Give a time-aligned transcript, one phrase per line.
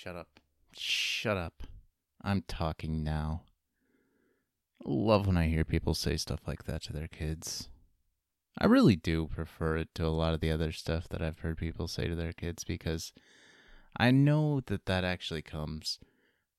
[0.00, 0.38] Shut up.
[0.76, 1.64] Shut up.
[2.22, 3.42] I'm talking now.
[4.84, 7.68] Love when I hear people say stuff like that to their kids.
[8.56, 11.58] I really do prefer it to a lot of the other stuff that I've heard
[11.58, 13.12] people say to their kids because
[13.96, 15.98] I know that that actually comes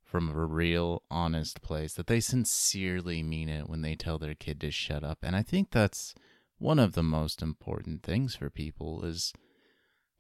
[0.04, 4.60] from a real, honest place, that they sincerely mean it when they tell their kid
[4.60, 5.20] to shut up.
[5.24, 6.14] And I think that's
[6.58, 9.32] one of the most important things for people is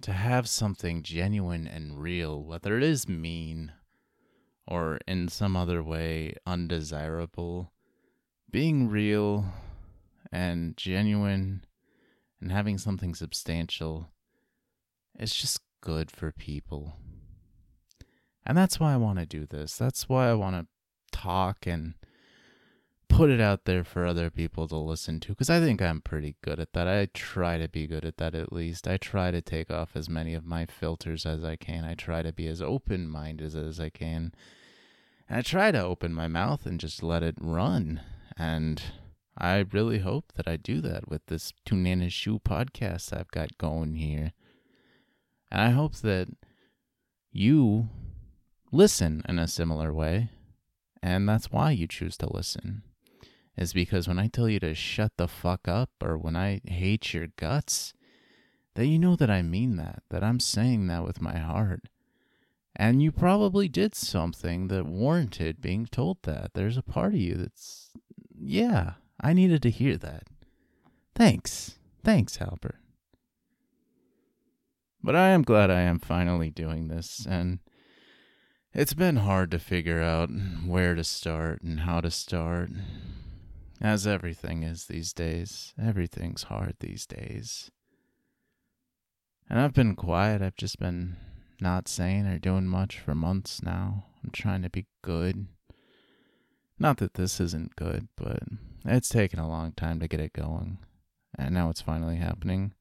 [0.01, 3.73] to have something genuine and real, whether it is mean
[4.67, 7.71] or in some other way undesirable,
[8.51, 9.45] being real
[10.31, 11.65] and genuine
[12.39, 14.09] and having something substantial
[15.19, 16.93] is just good for people.
[18.45, 19.75] And that's why I want to do this.
[19.75, 20.67] That's why I want to
[21.17, 21.95] talk and
[23.19, 26.37] put it out there for other people to listen to because I think I'm pretty
[26.41, 26.87] good at that.
[26.87, 28.87] I try to be good at that at least.
[28.87, 31.83] I try to take off as many of my filters as I can.
[31.83, 34.33] I try to be as open minded as I can.
[35.27, 37.99] And I try to open my mouth and just let it run.
[38.37, 38.81] And
[39.37, 43.95] I really hope that I do that with this Tunana Shoe podcast I've got going
[43.95, 44.31] here.
[45.51, 46.29] And I hope that
[47.33, 47.89] you
[48.71, 50.29] listen in a similar way.
[51.03, 52.83] And that's why you choose to listen
[53.59, 57.13] is because when I tell you to shut the fuck up or when I hate
[57.13, 57.93] your guts,
[58.75, 61.89] that you know that I mean that, that I'm saying that with my heart.
[62.73, 66.51] And you probably did something that warranted being told that.
[66.53, 67.89] There's a part of you that's,
[68.33, 70.27] yeah, I needed to hear that.
[71.13, 71.77] Thanks.
[72.01, 72.77] Thanks, Albert.
[75.03, 77.59] But I am glad I am finally doing this, and
[78.73, 80.29] it's been hard to figure out
[80.65, 82.69] where to start and how to start.
[83.81, 85.73] As everything is these days.
[85.81, 87.71] Everything's hard these days.
[89.49, 90.41] And I've been quiet.
[90.41, 91.15] I've just been
[91.61, 94.05] not saying or doing much for months now.
[94.23, 95.47] I'm trying to be good.
[96.77, 98.43] Not that this isn't good, but
[98.85, 100.79] it's taken a long time to get it going.
[101.37, 102.73] And now it's finally happening.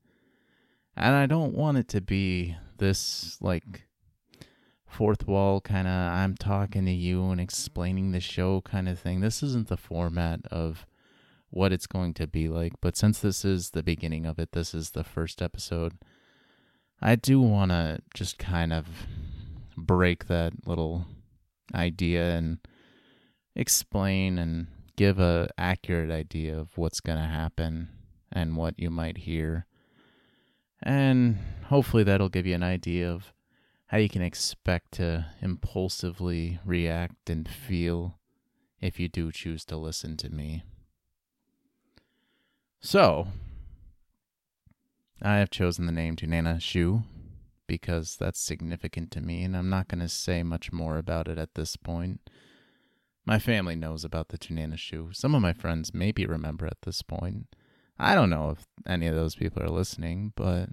[0.97, 3.89] And I don't want it to be this, like,
[4.84, 9.21] fourth wall kind of I'm talking to you and explaining the show kind of thing.
[9.21, 10.87] This isn't the format of
[11.50, 14.75] what it's going to be like, but since this is the beginning of it, this
[14.75, 15.94] is the first episode.
[17.00, 18.86] I do want to just kind of
[19.76, 21.06] break that little
[21.75, 22.59] idea and
[23.54, 24.66] explain and
[24.97, 27.88] give a accurate idea of what's going to happen
[28.32, 29.66] and what you might hear.
[30.82, 33.32] And hopefully that'll give you an idea of
[33.86, 38.19] how you can expect to impulsively react and feel
[38.80, 40.62] if you do choose to listen to me.
[42.81, 43.27] So,
[45.21, 47.03] I have chosen the name Tunana Shoe
[47.66, 51.39] because that's significant to me, and I'm not going to say much more about it
[51.39, 52.21] at this point.
[53.27, 55.11] My family knows about the Tunana Shoe.
[55.12, 57.49] Some of my friends maybe remember at this point.
[57.99, 60.71] I don't know if any of those people are listening, but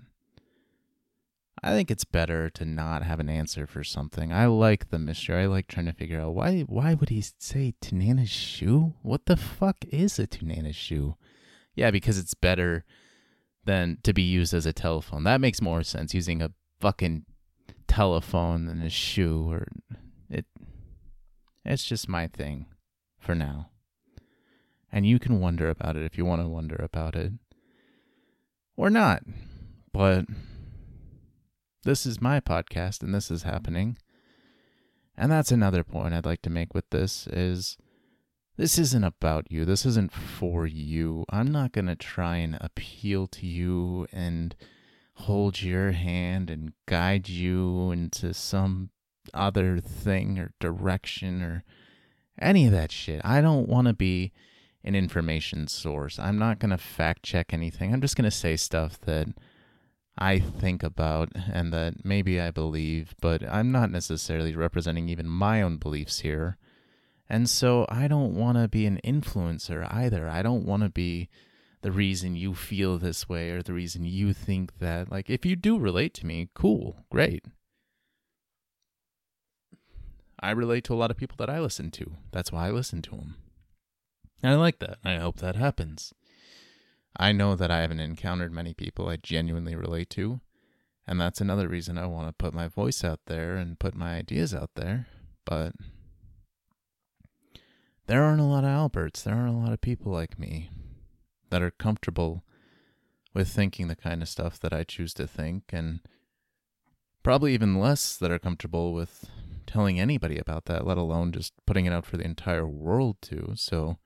[1.63, 4.31] I think it's better to not have an answer for something.
[4.31, 5.43] I like the mystery.
[5.43, 8.93] I like trying to figure out why why would he say Tunana shoe?
[9.01, 11.15] What the fuck is a Tunana shoe?
[11.75, 12.85] Yeah, because it's better
[13.65, 15.23] than to be used as a telephone.
[15.23, 17.25] That makes more sense using a fucking
[17.87, 19.67] telephone than a shoe or
[20.29, 20.45] it
[21.63, 22.67] it's just my thing
[23.19, 23.69] for now.
[24.91, 27.33] And you can wonder about it if you want to wonder about it.
[28.77, 29.23] Or not.
[29.91, 30.25] But
[31.83, 33.97] this is my podcast and this is happening.
[35.17, 37.77] And that's another point I'd like to make with this is
[38.57, 39.65] this isn't about you.
[39.65, 41.25] This isn't for you.
[41.29, 44.55] I'm not going to try and appeal to you and
[45.15, 48.89] hold your hand and guide you into some
[49.33, 51.63] other thing or direction or
[52.39, 53.21] any of that shit.
[53.23, 54.31] I don't want to be
[54.83, 56.19] an information source.
[56.19, 57.93] I'm not going to fact check anything.
[57.93, 59.27] I'm just going to say stuff that
[60.17, 65.61] I think about and that maybe I believe, but I'm not necessarily representing even my
[65.61, 66.57] own beliefs here.
[67.29, 70.29] And so I don't want to be an influencer either.
[70.29, 71.29] I don't want to be
[71.81, 75.11] the reason you feel this way or the reason you think that.
[75.11, 77.45] Like, if you do relate to me, cool, great.
[80.39, 82.11] I relate to a lot of people that I listen to.
[82.31, 83.35] That's why I listen to them.
[84.43, 84.99] And I like that.
[85.03, 86.13] I hope that happens.
[87.17, 90.41] I know that I haven't encountered many people I genuinely relate to,
[91.07, 94.15] and that's another reason I want to put my voice out there and put my
[94.15, 95.07] ideas out there.
[95.45, 95.73] But
[98.07, 99.21] there aren't a lot of Alberts.
[99.21, 100.69] There aren't a lot of people like me
[101.49, 102.43] that are comfortable
[103.33, 105.99] with thinking the kind of stuff that I choose to think, and
[107.23, 109.25] probably even less that are comfortable with
[109.67, 113.53] telling anybody about that, let alone just putting it out for the entire world to.
[113.55, 113.97] So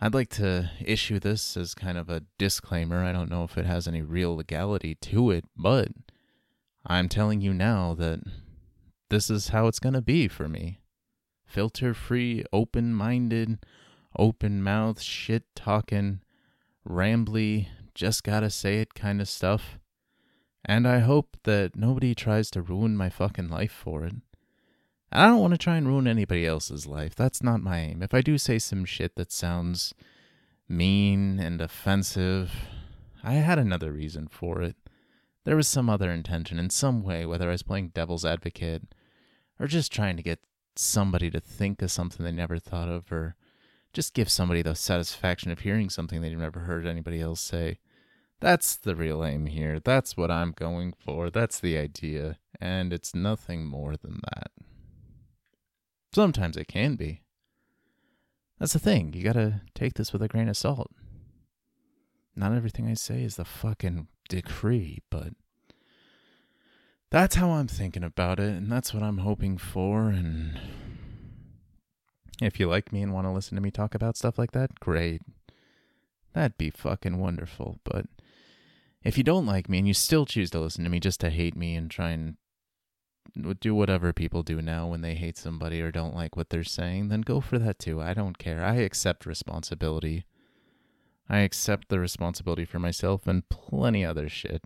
[0.00, 3.04] I'd like to issue this as kind of a disclaimer.
[3.04, 5.88] I don't know if it has any real legality to it, but
[6.86, 8.20] I'm telling you now that
[9.10, 10.79] this is how it's going to be for me.
[11.50, 13.58] Filter free, open minded,
[14.16, 16.20] open mouth, shit talking,
[16.88, 19.80] rambly, just gotta say it kind of stuff.
[20.64, 24.14] And I hope that nobody tries to ruin my fucking life for it.
[25.10, 27.16] I don't want to try and ruin anybody else's life.
[27.16, 28.00] That's not my aim.
[28.00, 29.92] If I do say some shit that sounds
[30.68, 32.52] mean and offensive,
[33.24, 34.76] I had another reason for it.
[35.44, 38.84] There was some other intention in some way, whether I was playing devil's advocate
[39.58, 40.38] or just trying to get
[40.76, 43.36] somebody to think of something they never thought of or
[43.92, 47.78] just give somebody the satisfaction of hearing something they've never heard anybody else say.
[48.40, 49.80] That's the real aim here.
[49.80, 51.28] That's what I'm going for.
[51.28, 52.38] That's the idea.
[52.60, 54.50] And it's nothing more than that.
[56.14, 57.22] Sometimes it can be.
[58.58, 59.12] That's the thing.
[59.12, 60.90] You gotta take this with a grain of salt.
[62.34, 65.32] Not everything I say is the fucking decree, but
[67.10, 70.08] that's how I'm thinking about it, and that's what I'm hoping for.
[70.08, 70.58] And
[72.40, 74.78] if you like me and want to listen to me talk about stuff like that,
[74.80, 75.22] great.
[76.32, 77.80] That'd be fucking wonderful.
[77.84, 78.06] But
[79.02, 81.30] if you don't like me and you still choose to listen to me just to
[81.30, 82.36] hate me and try and
[83.60, 87.08] do whatever people do now when they hate somebody or don't like what they're saying,
[87.08, 88.00] then go for that too.
[88.00, 88.64] I don't care.
[88.64, 90.24] I accept responsibility.
[91.28, 94.62] I accept the responsibility for myself and plenty other shit.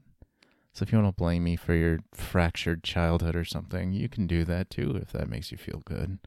[0.74, 4.26] So if you want to blame me for your fractured childhood or something, you can
[4.26, 6.18] do that too if that makes you feel good.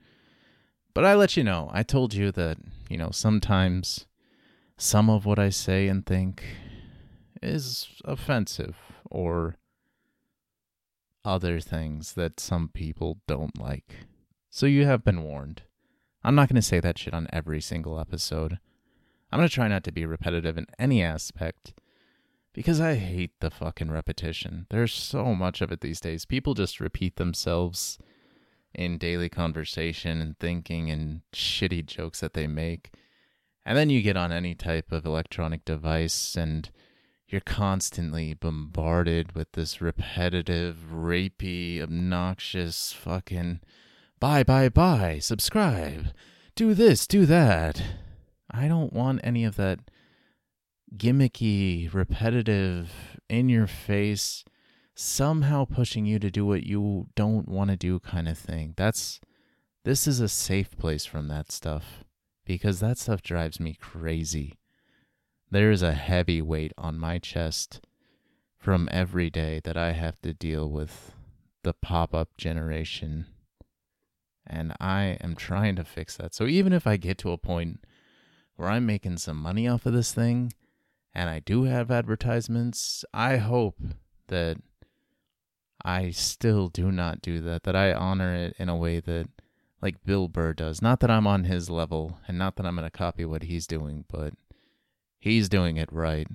[0.94, 1.70] But I let you know.
[1.74, 2.58] I told you that,
[2.90, 4.08] you know, sometimes
[4.78, 6.44] some of what I say and think
[7.44, 8.78] is offensive
[9.12, 9.58] or
[11.26, 14.08] other things that some people don't like.
[14.50, 15.64] So you have been warned.
[16.24, 18.60] I'm not going to say that shit on every single episode.
[19.30, 21.74] I'm going to try not to be repetitive in any aspect
[22.57, 24.65] because I hate the fucking repetition.
[24.71, 26.25] There's so much of it these days.
[26.25, 28.00] People just repeat themselves
[28.74, 32.89] in daily conversation and thinking and shitty jokes that they make.
[33.63, 36.71] And then you get on any type of electronic device and
[37.27, 43.60] you're constantly bombarded with this repetitive, rapey, obnoxious fucking
[44.19, 46.07] buy, buy, buy, subscribe,
[46.56, 47.83] do this, do that.
[48.50, 49.92] I don't want any of that
[50.95, 54.45] gimmicky, repetitive, in your face,
[54.95, 58.74] somehow pushing you to do what you don't want to do kind of thing.
[58.78, 59.19] That's
[59.84, 62.04] this is a safe place from that stuff
[62.45, 64.56] because that stuff drives me crazy.
[65.50, 67.81] There is a heavy weight on my chest
[68.57, 71.13] from every day that I have to deal with
[71.63, 73.28] the pop up generation.
[74.45, 76.34] And I am trying to fix that.
[76.34, 77.81] So even if I get to a point
[78.56, 80.51] where I'm making some money off of this thing
[81.13, 83.80] and I do have advertisements, I hope
[84.27, 84.57] that
[85.83, 89.30] I still do not do that, that I honor it in a way that
[89.81, 90.81] like Bill Burr does.
[90.81, 93.68] Not that I'm on his level and not that I'm going to copy what he's
[93.68, 94.33] doing, but
[95.19, 96.27] He's doing it right.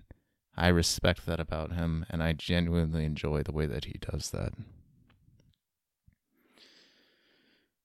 [0.57, 4.53] I respect that about him, and I genuinely enjoy the way that he does that.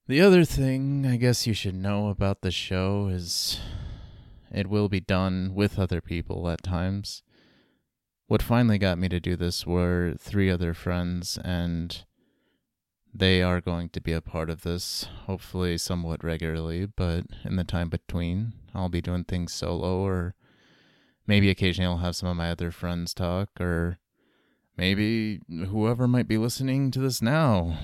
[0.07, 3.59] The other thing I guess you should know about the show is
[4.51, 7.23] it will be done with other people at times.
[8.27, 12.03] What finally got me to do this were three other friends, and
[13.13, 17.63] they are going to be a part of this, hopefully somewhat regularly, but in the
[17.63, 20.35] time between, I'll be doing things solo or
[21.25, 23.97] maybe occasionally I'll have some of my other friends talk, or
[24.75, 27.77] maybe whoever might be listening to this now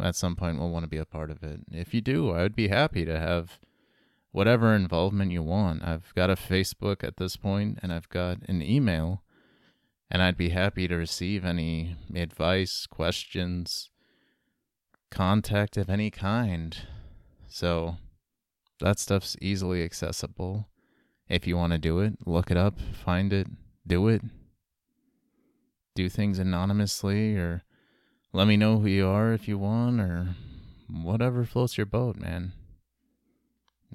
[0.00, 1.60] at some point will want to be a part of it.
[1.70, 3.58] If you do, I would be happy to have
[4.32, 5.82] whatever involvement you want.
[5.82, 9.22] I've got a Facebook at this point, and I've got an email,
[10.10, 13.90] and I'd be happy to receive any advice, questions,
[15.10, 16.76] contact of any kind.
[17.48, 17.96] So
[18.80, 20.68] that stuff's easily accessible.
[21.28, 23.48] If you want to do it, look it up, find it,
[23.86, 24.22] do it.
[25.94, 27.64] Do things anonymously or
[28.32, 30.36] let me know who you are if you want or
[30.88, 32.52] whatever floats your boat, man.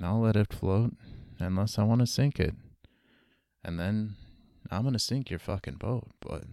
[0.02, 0.94] I'll let it float
[1.40, 2.56] unless I want to sink it.
[3.64, 4.16] And then
[4.72, 6.44] I'm going to sink your fucking boat, but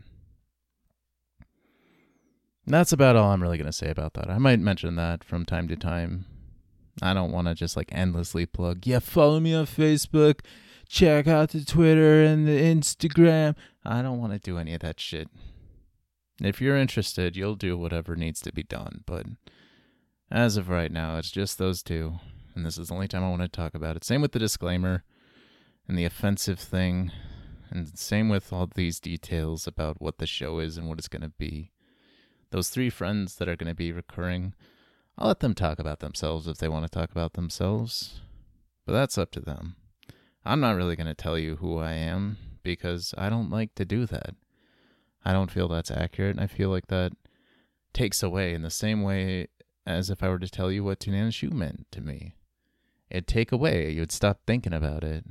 [2.66, 4.30] that's about all I'm really going to say about that.
[4.30, 6.26] I might mention that from time to time.
[7.02, 10.40] I don't want to just like endlessly plug, yeah, follow me on Facebook
[10.90, 13.54] check out the Twitter and the Instagram.
[13.85, 15.28] I don't want to do any of that shit.
[16.42, 19.04] If you're interested, you'll do whatever needs to be done.
[19.06, 19.26] But
[20.30, 22.18] As of right now, it's just those two,
[22.54, 24.04] and this is the only time I want to talk about it.
[24.04, 25.04] Same with the disclaimer
[25.88, 27.11] and the offensive thing,
[27.71, 31.23] and same with all these details about what the show is and what it's going
[31.23, 31.73] to be.
[32.50, 34.54] Those three friends that are going to be recurring,
[35.16, 38.21] I'll let them talk about themselves if they want to talk about themselves,
[38.87, 39.76] but that's up to them.
[40.45, 43.85] I'm not really going to tell you who I am because I don't like to
[43.85, 44.35] do that.
[45.25, 46.37] I don't feel that's accurate.
[46.37, 47.12] And I feel like that
[47.92, 49.49] takes away in the same way
[49.87, 52.35] as if I were to tell you what Tunana Shoe meant to me.
[53.11, 53.90] It'd take away.
[53.90, 55.25] You'd stop thinking about it.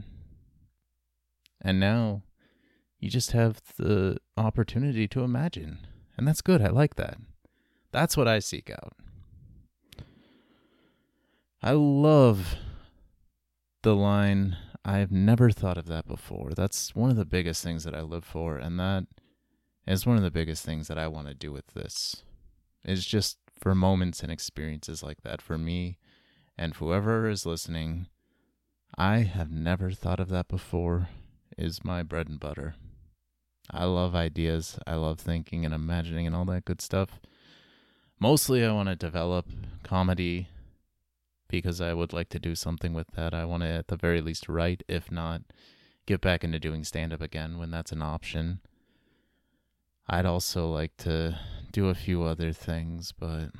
[1.62, 2.24] And now
[3.00, 5.80] you just have the opportunity to imagine.
[6.18, 6.62] And that's good.
[6.62, 7.18] I like that.
[7.92, 8.94] That's what I seek out.
[11.62, 12.56] I love
[13.82, 16.52] the line, I've never thought of that before.
[16.56, 18.58] That's one of the biggest things that I live for.
[18.58, 19.06] And that
[19.88, 22.24] is one of the biggest things that I want to do with this.
[22.86, 25.98] Is just for moments and experiences like that for me
[26.60, 28.08] and whoever is listening.
[28.98, 31.08] I have never thought of that before
[31.58, 32.76] is my bread and butter.
[33.72, 34.78] I love ideas.
[34.86, 37.22] I love thinking and imagining and all that good stuff.
[38.20, 39.46] Mostly, I want to develop
[39.84, 40.50] comedy
[41.48, 43.34] because I would like to do something with that.
[43.34, 45.44] I want to, at the very least, write, if not,
[46.06, 48.60] get back into doing stand up again when that's an option.
[50.10, 51.40] I'd also like to
[51.72, 53.52] do a few other things, but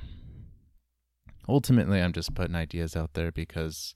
[1.50, 3.96] ultimately, I'm just putting ideas out there because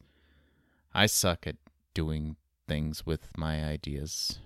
[0.93, 1.55] I suck at
[1.93, 2.35] doing
[2.67, 4.39] things with my ideas.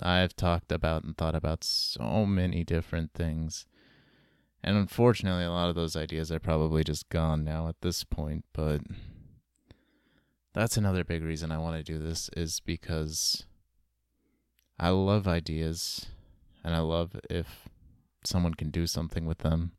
[0.00, 3.66] I've talked about and thought about so many different things.
[4.62, 8.44] And unfortunately, a lot of those ideas are probably just gone now at this point,
[8.52, 8.82] but
[10.52, 13.46] that's another big reason I want to do this is because
[14.78, 16.06] I love ideas
[16.64, 17.68] and I love if
[18.24, 19.72] someone can do something with them.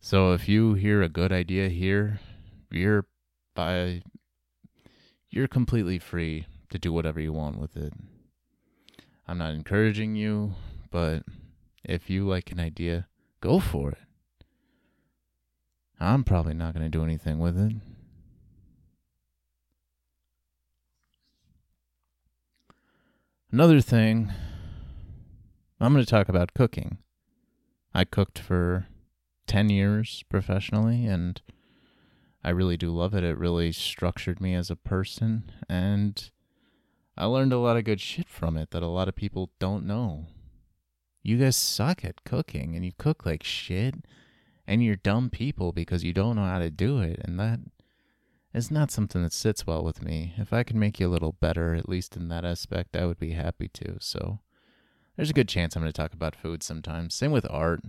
[0.00, 2.20] So if you hear a good idea here,
[2.70, 3.06] you're
[3.54, 4.02] by
[5.30, 7.92] you're completely free to do whatever you want with it.
[9.26, 10.54] I'm not encouraging you,
[10.90, 11.24] but
[11.84, 13.06] if you like an idea,
[13.40, 13.98] go for it.
[16.00, 17.72] I'm probably not going to do anything with it.
[23.50, 24.32] Another thing
[25.80, 26.98] I'm going to talk about cooking.
[27.94, 28.86] I cooked for
[29.48, 31.40] 10 years professionally, and
[32.44, 33.24] I really do love it.
[33.24, 36.30] It really structured me as a person, and
[37.16, 39.86] I learned a lot of good shit from it that a lot of people don't
[39.86, 40.26] know.
[41.22, 43.96] You guys suck at cooking, and you cook like shit,
[44.66, 47.58] and you're dumb people because you don't know how to do it, and that
[48.54, 50.34] is not something that sits well with me.
[50.36, 53.18] If I can make you a little better, at least in that aspect, I would
[53.18, 53.96] be happy to.
[54.00, 54.40] So,
[55.16, 57.14] there's a good chance I'm going to talk about food sometimes.
[57.14, 57.80] Same with art.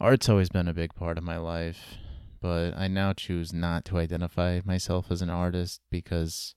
[0.00, 1.96] Art's always been a big part of my life,
[2.40, 6.54] but I now choose not to identify myself as an artist because,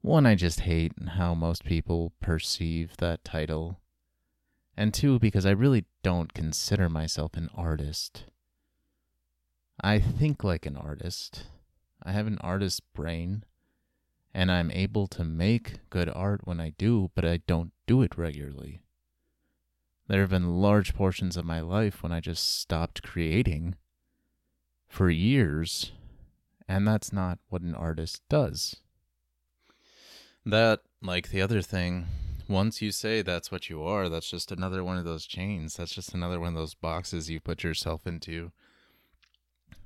[0.00, 3.80] one, I just hate how most people perceive that title,
[4.76, 8.24] and two, because I really don't consider myself an artist.
[9.80, 11.44] I think like an artist.
[12.02, 13.44] I have an artist's brain
[14.34, 18.16] and I'm able to make good art when I do, but I don't do it
[18.16, 18.81] regularly.
[20.12, 23.76] There have been large portions of my life when I just stopped creating
[24.86, 25.92] for years,
[26.68, 28.76] and that's not what an artist does.
[30.44, 32.08] That, like the other thing,
[32.46, 35.78] once you say that's what you are, that's just another one of those chains.
[35.78, 38.52] That's just another one of those boxes you put yourself into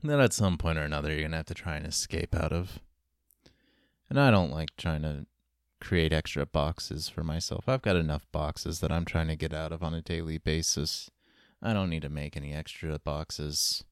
[0.03, 2.53] that at some point or another you're going to have to try and escape out
[2.53, 2.81] of.
[4.11, 5.27] And I don't like trying to
[5.81, 7.69] create extra boxes for myself.
[7.69, 11.11] I've got enough boxes that I'm trying to get out of on a daily basis.
[11.63, 13.85] I don't need to make any extra boxes.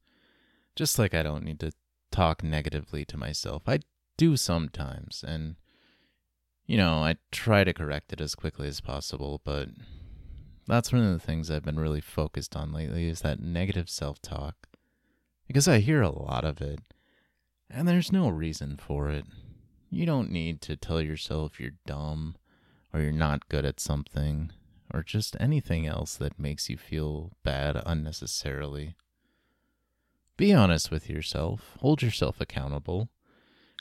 [0.75, 1.71] Just like I don't need to
[2.11, 3.63] talk negatively to myself.
[3.67, 3.79] I
[4.17, 5.55] do sometimes, and,
[6.65, 9.69] you know, I try to correct it as quickly as possible, but
[10.67, 14.21] that's one of the things I've been really focused on lately is that negative self
[14.21, 14.55] talk.
[15.47, 16.79] Because I hear a lot of it,
[17.69, 19.25] and there's no reason for it.
[19.95, 22.35] You don't need to tell yourself you're dumb
[22.93, 24.51] or you're not good at something
[24.93, 28.97] or just anything else that makes you feel bad unnecessarily.
[30.35, 33.07] Be honest with yourself, hold yourself accountable,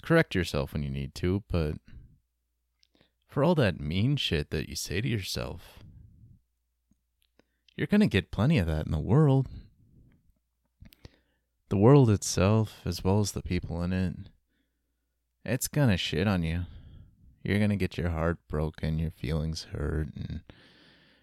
[0.05, 1.79] correct yourself when you need to, but
[3.27, 5.81] for all that mean shit that you say to yourself,
[7.75, 9.49] you're going to get plenty of that in the world.
[11.71, 14.15] The world itself, as well as the people in it,
[15.45, 16.63] it's gonna shit on you.
[17.43, 20.41] You're gonna get your heart broken, your feelings hurt, and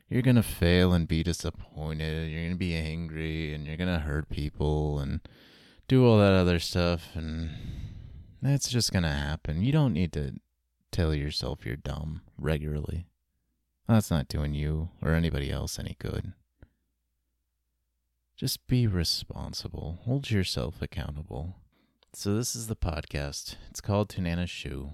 [0.09, 2.29] you're gonna fail and be disappointed.
[2.29, 5.21] You're gonna be angry, and you're gonna hurt people and
[5.87, 7.49] do all that other stuff, and
[8.41, 9.63] that's just gonna happen.
[9.63, 10.35] You don't need to
[10.91, 13.07] tell yourself you're dumb regularly.
[13.87, 16.33] That's not doing you or anybody else any good.
[18.37, 19.99] Just be responsible.
[20.05, 21.55] Hold yourself accountable.
[22.13, 23.55] So, this is the podcast.
[23.69, 24.89] It's called Tunana's Shoe.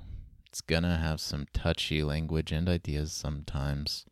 [0.45, 4.05] It's gonna have some touchy language and ideas sometimes.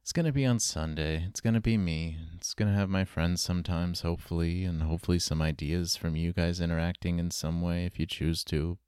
[0.00, 1.26] It's gonna be on Sunday.
[1.28, 2.16] It's gonna be me.
[2.34, 7.18] It's gonna have my friends sometimes, hopefully, and hopefully some ideas from you guys interacting
[7.18, 8.78] in some way if you choose to.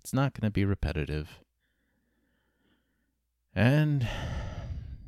[0.00, 1.40] It's not gonna be repetitive.
[3.54, 4.06] And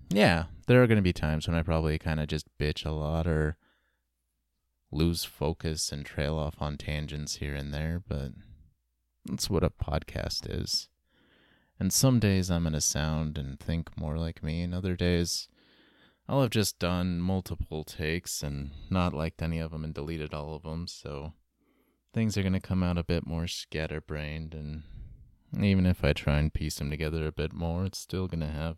[0.08, 2.90] yeah, there are going to be times when I probably kind of just bitch a
[2.90, 3.58] lot or
[4.90, 8.32] lose focus and trail off on tangents here and there, but
[9.24, 10.88] that's what a podcast is.
[11.78, 15.48] And some days I'm going to sound and think more like me, and other days
[16.28, 20.54] I'll have just done multiple takes and not liked any of them and deleted all
[20.54, 21.32] of them, so
[22.12, 24.82] things are going to come out a bit more scatterbrained and
[25.56, 28.46] even if I try and piece them together a bit more, it's still going to
[28.46, 28.76] have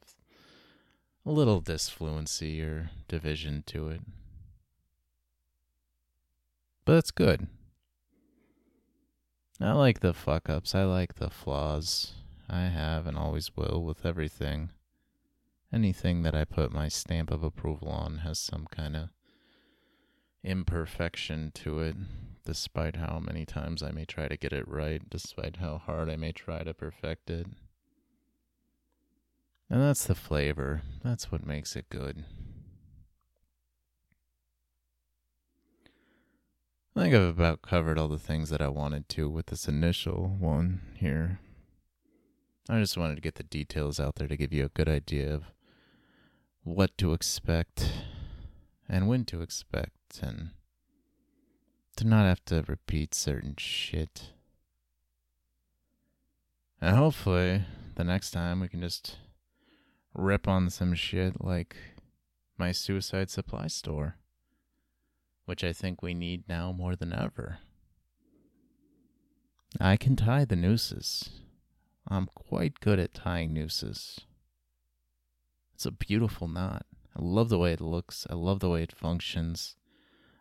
[1.26, 4.00] a little disfluency or division to it.
[6.84, 7.46] But it's good.
[9.60, 10.74] I like the fuck ups.
[10.74, 12.14] I like the flaws.
[12.48, 14.70] I have and always will with everything.
[15.72, 19.08] Anything that I put my stamp of approval on has some kind of
[20.42, 21.96] imperfection to it
[22.44, 26.16] despite how many times I may try to get it right, despite how hard I
[26.16, 27.46] may try to perfect it.
[29.68, 30.82] And that's the flavor.
[31.04, 32.24] That's what makes it good.
[37.00, 40.36] I think I've about covered all the things that I wanted to with this initial
[40.38, 41.40] one here.
[42.68, 45.32] I just wanted to get the details out there to give you a good idea
[45.32, 45.44] of
[46.62, 47.90] what to expect
[48.86, 50.50] and when to expect and
[51.96, 54.32] to not have to repeat certain shit.
[56.82, 57.62] And hopefully,
[57.94, 59.16] the next time we can just
[60.12, 61.76] rip on some shit like
[62.58, 64.16] my suicide supply store,
[65.50, 67.58] which I think we need now more than ever.
[69.80, 71.30] I can tie the nooses.
[72.06, 74.20] I'm quite good at tying nooses.
[75.74, 76.86] It's a beautiful knot.
[77.16, 78.28] I love the way it looks.
[78.30, 79.74] I love the way it functions.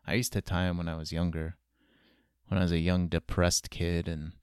[0.05, 1.57] I used to tie them when I was younger.
[2.47, 4.33] When I was a young, depressed kid and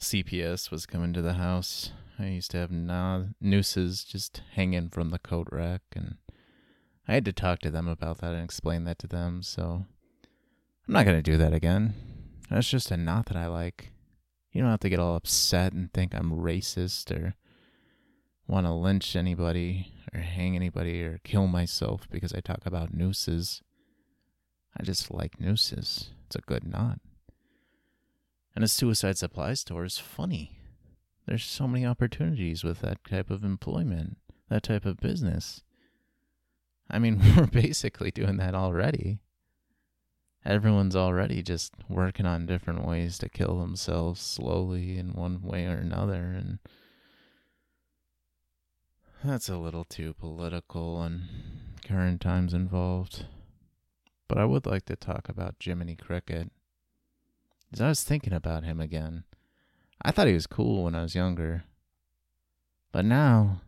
[0.00, 5.10] CPS was coming to the house, I used to have no- nooses just hanging from
[5.10, 6.16] the coat rack, and
[7.06, 9.86] I had to talk to them about that and explain that to them, so
[10.88, 11.92] I'm not going to do that again.
[12.48, 13.92] That's just a knot that I like.
[14.52, 17.34] You don't have to get all upset and think I'm racist or
[18.46, 23.60] want to lynch anybody or hang anybody or kill myself because I talk about nooses.
[24.80, 26.12] I just like nooses.
[26.26, 27.00] It's a good knot.
[28.56, 30.58] And a suicide supply store is funny.
[31.26, 34.16] There's so many opportunities with that type of employment,
[34.48, 35.62] that type of business.
[36.88, 39.20] I mean, we're basically doing that already.
[40.48, 45.76] Everyone's already just working on different ways to kill themselves slowly in one way or
[45.76, 46.32] another.
[46.34, 46.58] And
[49.22, 51.24] that's a little too political and
[51.86, 53.26] current times involved.
[54.26, 56.50] But I would like to talk about Jiminy Cricket.
[57.68, 59.24] Because I was thinking about him again.
[60.00, 61.64] I thought he was cool when I was younger.
[62.90, 63.60] But now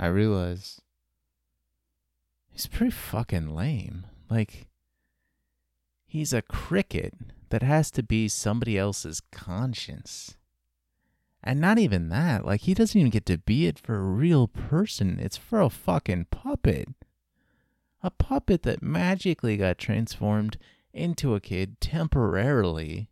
[0.00, 0.80] I realize
[2.50, 4.06] he's pretty fucking lame.
[4.28, 4.66] Like,
[6.14, 7.12] he's a cricket
[7.50, 10.36] that has to be somebody else's conscience.
[11.42, 12.46] And not even that.
[12.46, 15.18] Like, he doesn't even get to be it for a real person.
[15.20, 16.88] It's for a fucking puppet
[18.00, 20.58] a puppet that magically got transformed
[20.92, 23.08] into a kid temporarily.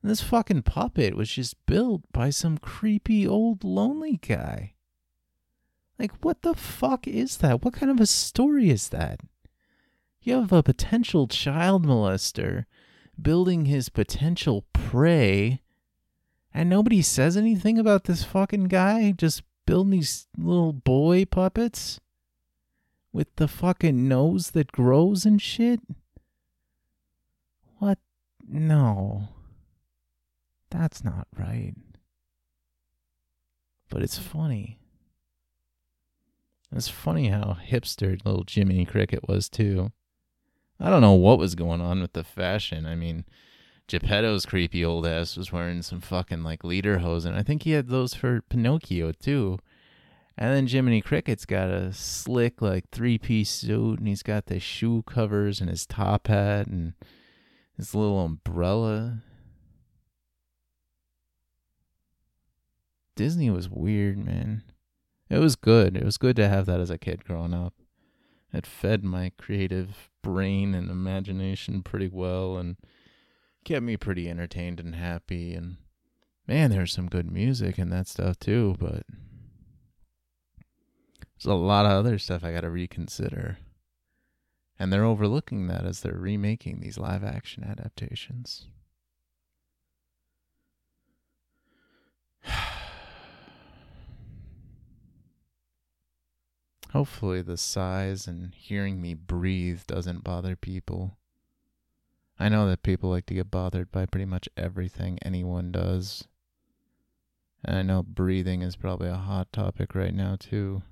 [0.00, 4.72] And this fucking puppet was just built by some creepy old lonely guy.
[5.98, 7.62] Like, what the fuck is that?
[7.62, 9.20] What kind of a story is that?
[10.26, 12.64] You have a potential child molester
[13.20, 15.62] building his potential prey,
[16.52, 22.00] and nobody says anything about this fucking guy just building these little boy puppets?
[23.16, 25.80] with the fucking nose that grows and shit?
[27.78, 27.98] What?
[28.46, 29.28] No.
[30.68, 31.72] That's not right.
[33.88, 34.78] But it's funny.
[36.70, 39.92] It's funny how hipster little Jiminy Cricket was, too.
[40.78, 42.86] I don't know what was going on with the fashion.
[42.86, 43.24] I mean,
[43.88, 47.34] Geppetto's creepy old ass was wearing some fucking like lederhosen.
[47.34, 49.58] I think he had those for Pinocchio too.
[50.38, 54.60] And then Jiminy Cricket's got a slick, like, three piece suit, and he's got the
[54.60, 56.92] shoe covers and his top hat, and
[57.78, 59.22] his little umbrella.
[63.14, 64.62] Disney was weird, man.
[65.30, 65.96] It was good.
[65.96, 67.72] It was good to have that as a kid growing up.
[68.56, 72.76] It fed my creative brain and imagination pretty well and
[73.66, 75.52] kept me pretty entertained and happy.
[75.52, 75.76] And
[76.48, 79.02] man, there's some good music and that stuff too, but
[81.36, 83.58] there's a lot of other stuff I got to reconsider.
[84.78, 88.68] And they're overlooking that as they're remaking these live action adaptations.
[96.92, 101.16] Hopefully, the sighs and hearing me breathe doesn't bother people.
[102.38, 106.28] I know that people like to get bothered by pretty much everything anyone does.
[107.64, 110.82] And I know breathing is probably a hot topic right now, too.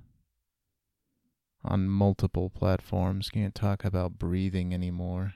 [1.63, 5.33] On multiple platforms, can't talk about breathing anymore.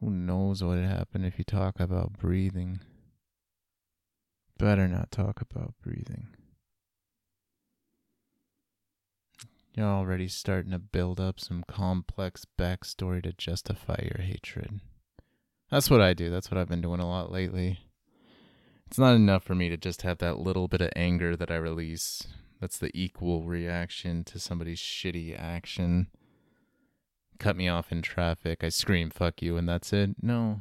[0.00, 2.80] Who knows what would happen if you talk about breathing?
[4.58, 6.28] Better not talk about breathing.
[9.74, 14.80] You're already starting to build up some complex backstory to justify your hatred.
[15.68, 16.30] That's what I do.
[16.30, 17.80] That's what I've been doing a lot lately.
[18.86, 21.56] It's not enough for me to just have that little bit of anger that I
[21.56, 22.28] release.
[22.60, 26.06] That's the equal reaction to somebody's shitty action.
[27.40, 30.22] Cut me off in traffic, I scream, fuck you, and that's it.
[30.22, 30.60] No.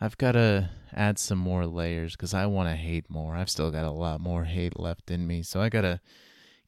[0.00, 3.36] I've got to add some more layers because I want to hate more.
[3.36, 5.42] I've still got a lot more hate left in me.
[5.42, 6.00] So I got to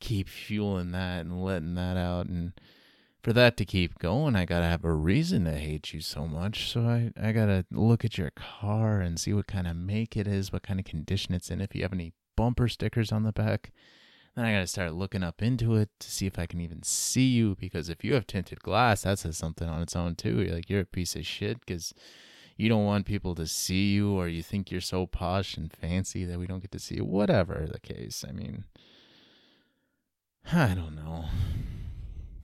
[0.04, 2.26] keep fueling that and letting that out.
[2.26, 2.52] And
[3.22, 6.70] for that to keep going i gotta have a reason to hate you so much.
[6.70, 10.28] So i, I gotta look at your car and see what kind of make it
[10.28, 11.60] is what kind of condition it's in.
[11.60, 13.72] If you have any bumper stickers on the back
[14.34, 17.26] then i gotta start looking up into it to see if i can even see
[17.28, 17.56] you.
[17.58, 20.42] Because if you have tinted glass that says something on its own too.
[20.42, 21.94] You're like you're a piece of shit because
[22.58, 26.24] you don't want people to see you or you think you're so posh and fancy
[26.24, 27.04] that we don't get to see you.
[27.04, 28.64] Whatever the case i mean
[30.52, 31.26] I don't know.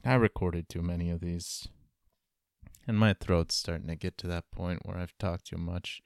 [0.05, 1.69] I recorded too many of these.
[2.87, 6.03] And my throat's starting to get to that point where I've talked too much.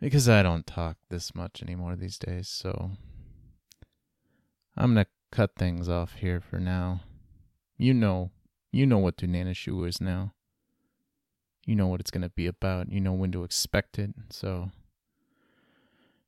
[0.00, 2.92] Because I don't talk this much anymore these days, so
[4.74, 7.02] I'm gonna cut things off here for now.
[7.76, 8.30] You know,
[8.72, 10.32] you know what Tunana Shoe is now.
[11.66, 12.90] You know what it's gonna be about.
[12.90, 14.14] You know when to expect it.
[14.30, 14.70] So,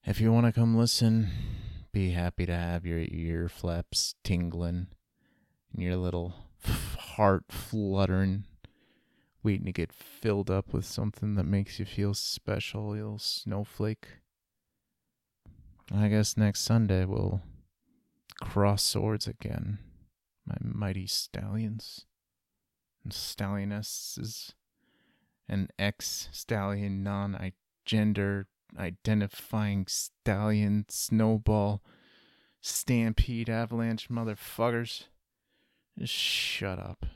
[0.05, 1.31] if you want to come listen,
[1.92, 4.87] be happy to have your ear flaps tingling
[5.72, 6.35] and your little
[6.98, 8.44] heart fluttering,
[9.42, 14.09] waiting to get filled up with something that makes you feel special, you little snowflake.
[15.94, 17.42] I guess next Sunday we'll
[18.40, 19.78] cross swords again,
[20.46, 22.07] my mighty stallions
[23.05, 24.55] and stallionesses,
[25.48, 27.52] and ex stallion non
[27.85, 28.46] gender
[28.78, 31.82] identifying stallion, snowball,
[32.61, 35.04] stampede, avalanche, motherfuckers.
[35.98, 37.06] Just shut up.